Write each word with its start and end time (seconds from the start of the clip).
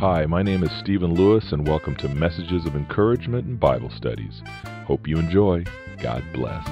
Hi, 0.00 0.24
my 0.24 0.42
name 0.42 0.64
is 0.64 0.72
Stephen 0.72 1.12
Lewis, 1.12 1.52
and 1.52 1.68
welcome 1.68 1.94
to 1.96 2.08
Messages 2.08 2.64
of 2.64 2.74
Encouragement 2.74 3.46
and 3.46 3.60
Bible 3.60 3.90
Studies. 3.90 4.40
Hope 4.86 5.06
you 5.06 5.18
enjoy. 5.18 5.62
God 5.98 6.24
bless. 6.32 6.66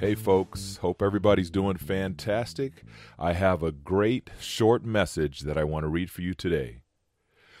Hey, 0.00 0.16
folks. 0.16 0.78
Hope 0.78 1.02
everybody's 1.02 1.50
doing 1.50 1.76
fantastic. 1.76 2.82
I 3.16 3.34
have 3.34 3.62
a 3.62 3.70
great 3.70 4.30
short 4.40 4.84
message 4.84 5.42
that 5.42 5.56
I 5.56 5.62
want 5.62 5.84
to 5.84 5.88
read 5.88 6.10
for 6.10 6.22
you 6.22 6.34
today. 6.34 6.80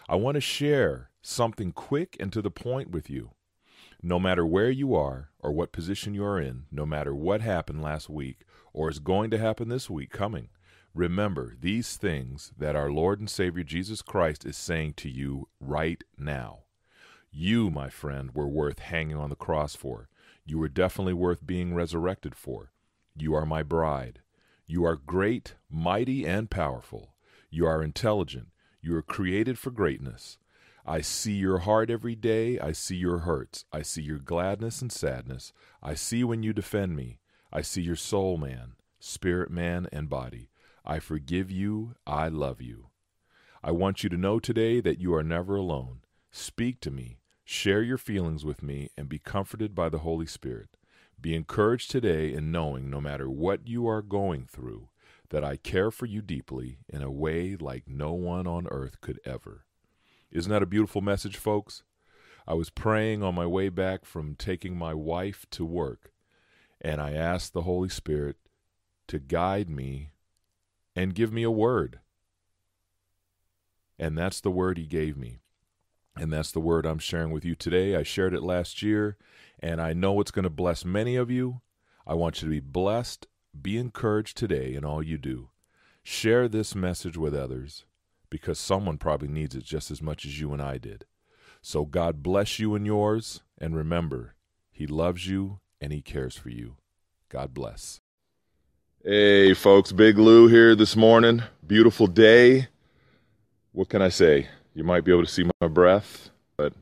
I 0.08 0.16
want 0.16 0.34
to 0.34 0.40
share 0.40 1.10
something 1.22 1.70
quick 1.70 2.16
and 2.18 2.32
to 2.32 2.42
the 2.42 2.50
point 2.50 2.90
with 2.90 3.08
you. 3.08 3.30
No 4.06 4.20
matter 4.20 4.44
where 4.44 4.68
you 4.70 4.94
are 4.94 5.30
or 5.38 5.50
what 5.50 5.72
position 5.72 6.12
you 6.12 6.26
are 6.26 6.38
in, 6.38 6.66
no 6.70 6.84
matter 6.84 7.14
what 7.14 7.40
happened 7.40 7.80
last 7.80 8.10
week 8.10 8.40
or 8.74 8.90
is 8.90 8.98
going 8.98 9.30
to 9.30 9.38
happen 9.38 9.70
this 9.70 9.88
week 9.88 10.10
coming, 10.10 10.50
remember 10.92 11.56
these 11.58 11.96
things 11.96 12.52
that 12.58 12.76
our 12.76 12.90
Lord 12.90 13.18
and 13.18 13.30
Savior 13.30 13.62
Jesus 13.62 14.02
Christ 14.02 14.44
is 14.44 14.58
saying 14.58 14.92
to 14.98 15.08
you 15.08 15.48
right 15.58 16.04
now. 16.18 16.64
You, 17.30 17.70
my 17.70 17.88
friend, 17.88 18.32
were 18.34 18.46
worth 18.46 18.80
hanging 18.80 19.16
on 19.16 19.30
the 19.30 19.36
cross 19.36 19.74
for. 19.74 20.10
You 20.44 20.58
were 20.58 20.68
definitely 20.68 21.14
worth 21.14 21.46
being 21.46 21.74
resurrected 21.74 22.34
for. 22.34 22.72
You 23.16 23.34
are 23.34 23.46
my 23.46 23.62
bride. 23.62 24.20
You 24.66 24.84
are 24.84 24.96
great, 24.96 25.54
mighty, 25.70 26.26
and 26.26 26.50
powerful. 26.50 27.14
You 27.48 27.66
are 27.66 27.82
intelligent. 27.82 28.48
You 28.82 28.96
are 28.96 29.02
created 29.02 29.58
for 29.58 29.70
greatness. 29.70 30.36
I 30.86 31.00
see 31.00 31.32
your 31.32 31.60
heart 31.60 31.88
every 31.88 32.14
day. 32.14 32.58
I 32.58 32.72
see 32.72 32.96
your 32.96 33.20
hurts. 33.20 33.64
I 33.72 33.80
see 33.80 34.02
your 34.02 34.18
gladness 34.18 34.82
and 34.82 34.92
sadness. 34.92 35.52
I 35.82 35.94
see 35.94 36.24
when 36.24 36.42
you 36.42 36.52
defend 36.52 36.94
me. 36.94 37.20
I 37.50 37.62
see 37.62 37.80
your 37.80 37.96
soul, 37.96 38.36
man, 38.36 38.72
spirit, 38.98 39.50
man, 39.50 39.88
and 39.92 40.10
body. 40.10 40.50
I 40.84 40.98
forgive 40.98 41.50
you. 41.50 41.94
I 42.06 42.28
love 42.28 42.60
you. 42.60 42.88
I 43.62 43.70
want 43.70 44.02
you 44.02 44.10
to 44.10 44.18
know 44.18 44.38
today 44.38 44.80
that 44.82 44.98
you 44.98 45.14
are 45.14 45.24
never 45.24 45.56
alone. 45.56 46.00
Speak 46.30 46.80
to 46.80 46.90
me. 46.90 47.20
Share 47.44 47.82
your 47.82 47.96
feelings 47.96 48.44
with 48.44 48.62
me 48.62 48.90
and 48.96 49.08
be 49.08 49.18
comforted 49.18 49.74
by 49.74 49.88
the 49.88 50.00
Holy 50.00 50.26
Spirit. 50.26 50.76
Be 51.18 51.34
encouraged 51.34 51.90
today 51.90 52.34
in 52.34 52.52
knowing, 52.52 52.90
no 52.90 53.00
matter 53.00 53.30
what 53.30 53.66
you 53.66 53.88
are 53.88 54.02
going 54.02 54.46
through, 54.46 54.88
that 55.30 55.44
I 55.44 55.56
care 55.56 55.90
for 55.90 56.04
you 56.04 56.20
deeply 56.20 56.80
in 56.90 57.02
a 57.02 57.10
way 57.10 57.56
like 57.56 57.88
no 57.88 58.12
one 58.12 58.46
on 58.46 58.66
earth 58.66 59.00
could 59.00 59.18
ever. 59.24 59.64
Isn't 60.34 60.50
that 60.50 60.64
a 60.64 60.66
beautiful 60.66 61.00
message, 61.00 61.36
folks? 61.36 61.84
I 62.44 62.54
was 62.54 62.68
praying 62.68 63.22
on 63.22 63.36
my 63.36 63.46
way 63.46 63.68
back 63.68 64.04
from 64.04 64.34
taking 64.34 64.76
my 64.76 64.92
wife 64.92 65.46
to 65.52 65.64
work, 65.64 66.12
and 66.80 67.00
I 67.00 67.12
asked 67.12 67.52
the 67.52 67.62
Holy 67.62 67.88
Spirit 67.88 68.36
to 69.06 69.20
guide 69.20 69.70
me 69.70 70.10
and 70.96 71.14
give 71.14 71.32
me 71.32 71.44
a 71.44 71.52
word. 71.52 72.00
And 73.96 74.18
that's 74.18 74.40
the 74.40 74.50
word 74.50 74.76
He 74.76 74.86
gave 74.86 75.16
me. 75.16 75.38
And 76.16 76.32
that's 76.32 76.50
the 76.50 76.60
word 76.60 76.84
I'm 76.84 76.98
sharing 76.98 77.30
with 77.30 77.44
you 77.44 77.54
today. 77.54 77.94
I 77.94 78.02
shared 78.02 78.34
it 78.34 78.42
last 78.42 78.82
year, 78.82 79.16
and 79.60 79.80
I 79.80 79.92
know 79.92 80.20
it's 80.20 80.32
going 80.32 80.42
to 80.42 80.50
bless 80.50 80.84
many 80.84 81.14
of 81.14 81.30
you. 81.30 81.60
I 82.08 82.14
want 82.14 82.42
you 82.42 82.48
to 82.48 82.52
be 82.52 82.60
blessed, 82.60 83.28
be 83.62 83.78
encouraged 83.78 84.36
today 84.36 84.74
in 84.74 84.84
all 84.84 85.00
you 85.00 85.16
do. 85.16 85.50
Share 86.02 86.48
this 86.48 86.74
message 86.74 87.16
with 87.16 87.36
others 87.36 87.84
because 88.34 88.58
someone 88.58 88.98
probably 88.98 89.28
needs 89.28 89.54
it 89.54 89.62
just 89.62 89.92
as 89.92 90.02
much 90.02 90.24
as 90.24 90.40
you 90.40 90.52
and 90.52 90.60
I 90.60 90.76
did. 90.76 91.04
So 91.62 91.84
God 91.84 92.20
bless 92.20 92.58
you 92.58 92.74
and 92.74 92.84
yours, 92.84 93.42
and 93.58 93.76
remember, 93.76 94.34
He 94.72 94.88
loves 94.88 95.28
you 95.28 95.60
and 95.80 95.92
He 95.92 96.02
cares 96.02 96.36
for 96.36 96.48
you. 96.48 96.74
God 97.28 97.54
bless. 97.54 98.00
Hey, 99.04 99.54
folks, 99.54 99.92
Big 99.92 100.18
Lou 100.18 100.48
here 100.48 100.74
this 100.74 100.96
morning. 100.96 101.44
Beautiful 101.64 102.08
day. 102.08 102.66
What 103.70 103.88
can 103.88 104.02
I 104.02 104.08
say? 104.08 104.48
You 104.74 104.82
might 104.82 105.04
be 105.04 105.12
able 105.12 105.24
to 105.24 105.30
see 105.30 105.48
my 105.60 105.68
breath, 105.68 106.30
but 106.56 106.72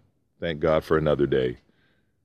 thank 0.40 0.58
God 0.58 0.84
for 0.84 0.96
another 0.96 1.26
day. 1.26 1.58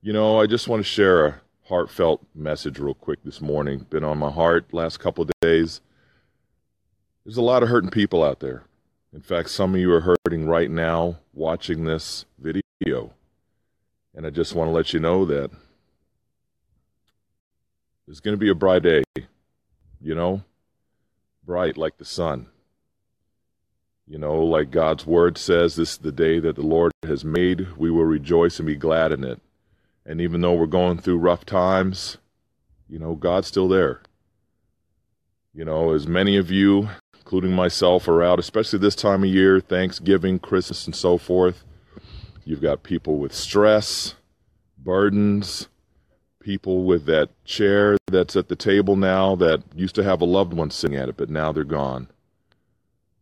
You 0.00 0.14
know, 0.14 0.40
I 0.40 0.46
just 0.46 0.68
want 0.68 0.80
to 0.80 0.88
share 0.88 1.26
a 1.26 1.40
heartfelt 1.68 2.22
message 2.34 2.78
real 2.78 2.94
quick 2.94 3.22
this 3.24 3.42
morning. 3.42 3.84
Been 3.90 4.04
on 4.04 4.16
my 4.16 4.30
heart 4.30 4.72
last 4.72 5.00
couple 5.00 5.28
days. 5.42 5.82
There's 7.26 7.36
a 7.36 7.42
lot 7.42 7.62
of 7.62 7.68
hurting 7.68 7.90
people 7.90 8.24
out 8.24 8.40
there. 8.40 8.64
In 9.12 9.20
fact, 9.20 9.50
some 9.50 9.74
of 9.74 9.80
you 9.80 9.92
are 9.92 10.16
hurting 10.24 10.46
right 10.46 10.70
now 10.70 11.18
watching 11.32 11.84
this 11.84 12.26
video. 12.38 13.12
And 14.14 14.26
I 14.26 14.30
just 14.30 14.54
want 14.54 14.68
to 14.68 14.72
let 14.72 14.92
you 14.92 15.00
know 15.00 15.24
that 15.24 15.50
there's 18.06 18.20
going 18.20 18.34
to 18.34 18.40
be 18.40 18.50
a 18.50 18.54
bright 18.54 18.82
day, 18.82 19.02
you 20.00 20.14
know, 20.14 20.42
bright 21.44 21.76
like 21.76 21.96
the 21.98 22.04
sun. 22.04 22.46
You 24.06 24.18
know, 24.18 24.42
like 24.42 24.70
God's 24.70 25.06
word 25.06 25.36
says, 25.36 25.76
this 25.76 25.92
is 25.92 25.98
the 25.98 26.12
day 26.12 26.38
that 26.40 26.56
the 26.56 26.62
Lord 26.62 26.92
has 27.02 27.24
made. 27.24 27.76
We 27.76 27.90
will 27.90 28.04
rejoice 28.04 28.58
and 28.58 28.66
be 28.66 28.76
glad 28.76 29.12
in 29.12 29.24
it. 29.24 29.40
And 30.06 30.20
even 30.20 30.40
though 30.40 30.54
we're 30.54 30.66
going 30.66 30.98
through 30.98 31.18
rough 31.18 31.44
times, 31.44 32.16
you 32.88 32.98
know, 32.98 33.14
God's 33.14 33.48
still 33.48 33.68
there. 33.68 34.00
You 35.52 35.64
know, 35.64 35.92
as 35.92 36.06
many 36.06 36.38
of 36.38 36.50
you 36.50 36.88
including 37.28 37.52
myself, 37.52 38.08
are 38.08 38.22
out, 38.22 38.38
especially 38.38 38.78
this 38.78 38.94
time 38.94 39.22
of 39.22 39.28
year, 39.28 39.60
Thanksgiving, 39.60 40.38
Christmas, 40.38 40.86
and 40.86 40.96
so 40.96 41.18
forth. 41.18 41.62
You've 42.42 42.62
got 42.62 42.82
people 42.82 43.18
with 43.18 43.34
stress, 43.34 44.14
burdens, 44.78 45.68
people 46.40 46.84
with 46.84 47.04
that 47.04 47.28
chair 47.44 47.98
that's 48.06 48.34
at 48.34 48.48
the 48.48 48.56
table 48.56 48.96
now 48.96 49.36
that 49.36 49.62
used 49.74 49.94
to 49.96 50.04
have 50.04 50.22
a 50.22 50.24
loved 50.24 50.54
one 50.54 50.70
sitting 50.70 50.96
at 50.96 51.10
it, 51.10 51.18
but 51.18 51.28
now 51.28 51.52
they're 51.52 51.64
gone. 51.64 52.08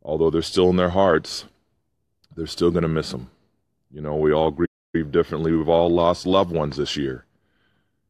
Although 0.04 0.30
they're 0.30 0.40
still 0.40 0.70
in 0.70 0.76
their 0.76 0.90
hearts, 0.90 1.46
they're 2.36 2.46
still 2.46 2.70
going 2.70 2.82
to 2.82 2.88
miss 2.88 3.10
them. 3.10 3.28
You 3.90 4.02
know, 4.02 4.14
we 4.14 4.32
all 4.32 4.52
grieve 4.52 5.10
differently. 5.10 5.50
We've 5.50 5.68
all 5.68 5.90
lost 5.90 6.26
loved 6.26 6.52
ones 6.52 6.76
this 6.76 6.96
year. 6.96 7.24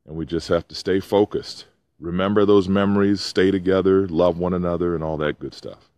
And 0.06 0.14
we 0.14 0.26
just 0.26 0.48
have 0.48 0.68
to 0.68 0.74
stay 0.74 1.00
focused 1.00 1.64
remember 1.98 2.44
those 2.44 2.68
memories, 2.68 3.20
stay 3.20 3.50
together, 3.50 4.06
love 4.08 4.38
one 4.38 4.54
another, 4.54 4.94
and 4.94 5.02
all 5.02 5.16
that 5.18 5.38
good 5.38 5.54
stuff. 5.54 5.90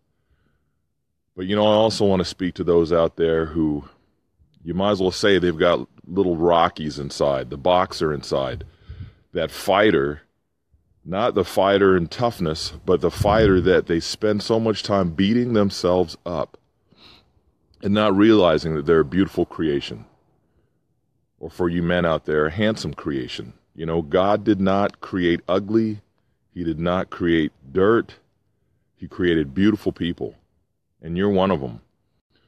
But 1.36 1.46
you 1.46 1.56
know, 1.56 1.66
I 1.66 1.74
also 1.74 2.04
want 2.04 2.20
to 2.20 2.24
speak 2.24 2.54
to 2.54 2.64
those 2.64 2.92
out 2.92 3.16
there 3.16 3.46
who 3.46 3.84
you 4.64 4.74
might 4.74 4.90
as 4.90 5.00
well 5.00 5.10
say 5.10 5.38
they've 5.38 5.56
got 5.56 5.88
little 6.06 6.36
Rockies 6.36 6.98
inside, 6.98 7.50
the 7.50 7.56
boxer 7.56 8.12
inside, 8.12 8.64
that 9.32 9.50
fighter, 9.50 10.22
not 11.04 11.34
the 11.34 11.44
fighter 11.44 11.96
in 11.96 12.08
toughness, 12.08 12.72
but 12.84 13.00
the 13.00 13.10
fighter 13.10 13.60
that 13.60 13.86
they 13.86 14.00
spend 14.00 14.42
so 14.42 14.58
much 14.58 14.82
time 14.82 15.10
beating 15.10 15.52
themselves 15.52 16.16
up 16.26 16.58
and 17.82 17.94
not 17.94 18.16
realizing 18.16 18.74
that 18.74 18.86
they're 18.86 19.00
a 19.00 19.04
beautiful 19.04 19.46
creation. 19.46 20.04
Or 21.38 21.50
for 21.50 21.68
you 21.68 21.82
men 21.82 22.04
out 22.04 22.24
there, 22.24 22.46
a 22.46 22.50
handsome 22.50 22.94
creation 22.94 23.52
you 23.78 23.86
know, 23.86 24.02
God 24.02 24.42
did 24.42 24.60
not 24.60 25.00
create 25.00 25.40
ugly, 25.46 26.00
He 26.52 26.64
did 26.64 26.80
not 26.80 27.10
create 27.10 27.52
dirt. 27.72 28.16
He 28.96 29.06
created 29.06 29.54
beautiful 29.54 29.92
people, 29.92 30.34
and 31.00 31.16
you're 31.16 31.30
one 31.30 31.52
of 31.52 31.60
them. 31.60 31.80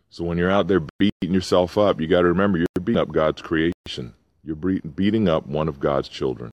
So 0.08 0.24
when 0.24 0.38
you're 0.38 0.50
out 0.50 0.66
there 0.66 0.82
beating 0.98 1.32
yourself 1.32 1.78
up, 1.78 2.00
you 2.00 2.08
got 2.08 2.22
to 2.22 2.26
remember 2.26 2.58
you're 2.58 2.66
beating 2.82 3.00
up 3.00 3.12
God's 3.12 3.40
creation. 3.42 4.14
You're 4.42 4.56
beating 4.56 5.28
up 5.28 5.46
one 5.46 5.68
of 5.68 5.78
God's 5.78 6.08
children. 6.08 6.50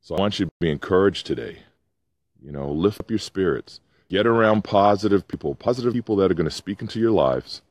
So 0.00 0.16
I 0.16 0.20
want 0.20 0.40
you 0.40 0.46
to 0.46 0.52
be 0.58 0.72
encouraged 0.72 1.24
today. 1.24 1.58
You 2.44 2.50
know, 2.50 2.72
lift 2.72 2.98
up 2.98 3.08
your 3.08 3.20
spirits. 3.20 3.78
Get 4.10 4.26
around 4.26 4.64
positive 4.64 5.28
people, 5.28 5.54
positive 5.54 5.92
people 5.92 6.16
that 6.16 6.32
are 6.32 6.34
going 6.34 6.50
to 6.50 6.50
speak 6.50 6.82
into 6.82 6.98
your 6.98 7.12
lives 7.12 7.62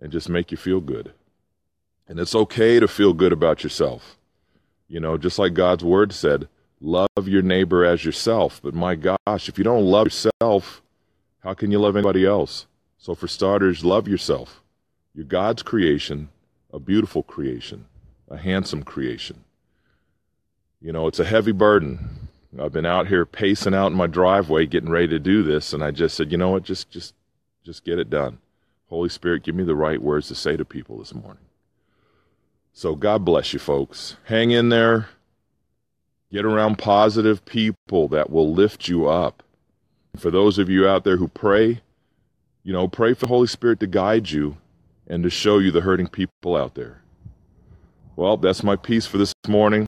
and 0.00 0.10
just 0.10 0.28
make 0.28 0.50
you 0.50 0.56
feel 0.56 0.80
good. 0.80 1.12
And 2.08 2.18
it's 2.18 2.34
okay 2.34 2.80
to 2.80 2.88
feel 2.88 3.12
good 3.12 3.32
about 3.32 3.62
yourself. 3.62 4.17
You 4.88 5.00
know, 5.00 5.18
just 5.18 5.38
like 5.38 5.54
God's 5.54 5.84
word 5.84 6.12
said, 6.12 6.48
love 6.80 7.08
your 7.26 7.42
neighbor 7.42 7.84
as 7.84 8.04
yourself. 8.04 8.60
But 8.62 8.74
my 8.74 8.94
gosh, 8.94 9.48
if 9.48 9.58
you 9.58 9.64
don't 9.64 9.84
love 9.84 10.06
yourself, 10.06 10.82
how 11.40 11.54
can 11.54 11.70
you 11.70 11.78
love 11.78 11.96
anybody 11.96 12.24
else? 12.24 12.66
So, 12.96 13.14
for 13.14 13.28
starters, 13.28 13.84
love 13.84 14.08
yourself. 14.08 14.62
You're 15.14 15.24
God's 15.24 15.62
creation, 15.62 16.30
a 16.72 16.78
beautiful 16.78 17.22
creation, 17.22 17.86
a 18.28 18.36
handsome 18.36 18.82
creation. 18.82 19.44
You 20.80 20.92
know, 20.92 21.06
it's 21.06 21.20
a 21.20 21.24
heavy 21.24 21.52
burden. 21.52 22.28
I've 22.58 22.72
been 22.72 22.86
out 22.86 23.08
here 23.08 23.26
pacing 23.26 23.74
out 23.74 23.88
in 23.88 23.94
my 23.94 24.06
driveway 24.06 24.66
getting 24.66 24.90
ready 24.90 25.08
to 25.08 25.18
do 25.18 25.42
this, 25.42 25.72
and 25.72 25.84
I 25.84 25.90
just 25.90 26.16
said, 26.16 26.32
you 26.32 26.38
know 26.38 26.50
what, 26.50 26.62
just 26.62 26.90
just 26.90 27.14
just 27.64 27.84
get 27.84 27.98
it 27.98 28.10
done. 28.10 28.38
Holy 28.88 29.10
Spirit, 29.10 29.42
give 29.42 29.54
me 29.54 29.64
the 29.64 29.74
right 29.74 30.00
words 30.00 30.28
to 30.28 30.34
say 30.34 30.56
to 30.56 30.64
people 30.64 30.98
this 30.98 31.14
morning. 31.14 31.47
So 32.78 32.94
God 32.94 33.24
bless 33.24 33.52
you, 33.52 33.58
folks. 33.58 34.14
Hang 34.22 34.52
in 34.52 34.68
there. 34.68 35.08
Get 36.30 36.44
around 36.44 36.78
positive 36.78 37.44
people 37.44 38.06
that 38.06 38.30
will 38.30 38.52
lift 38.52 38.86
you 38.86 39.08
up. 39.08 39.42
For 40.16 40.30
those 40.30 40.58
of 40.58 40.70
you 40.70 40.86
out 40.86 41.02
there 41.02 41.16
who 41.16 41.26
pray, 41.26 41.80
you 42.62 42.72
know, 42.72 42.86
pray 42.86 43.14
for 43.14 43.22
the 43.22 43.26
Holy 43.26 43.48
Spirit 43.48 43.80
to 43.80 43.88
guide 43.88 44.30
you 44.30 44.58
and 45.08 45.24
to 45.24 45.28
show 45.28 45.58
you 45.58 45.72
the 45.72 45.80
hurting 45.80 46.06
people 46.06 46.54
out 46.54 46.76
there. 46.76 47.02
Well, 48.14 48.36
that's 48.36 48.62
my 48.62 48.76
piece 48.76 49.06
for 49.06 49.18
this 49.18 49.32
morning. 49.48 49.84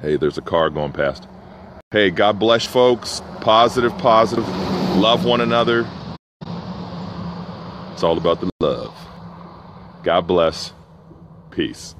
Hey, 0.00 0.16
there's 0.16 0.38
a 0.38 0.42
car 0.42 0.70
going 0.70 0.92
past. 0.92 1.28
Hey, 1.90 2.08
God 2.08 2.38
bless 2.38 2.64
folks. 2.64 3.20
Positive, 3.42 3.92
positive. 3.98 4.48
Love 4.96 5.26
one 5.26 5.42
another. 5.42 5.86
It's 7.92 8.02
all 8.02 8.16
about 8.16 8.40
the 8.40 8.48
love. 8.62 8.96
God 10.02 10.22
bless. 10.22 10.72
Peace. 11.52 11.94